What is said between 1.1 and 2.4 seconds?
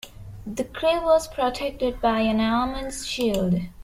protected by an